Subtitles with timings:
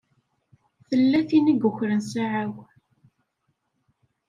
[0.89, 2.55] Tella tin i yukren ssaɛa-w.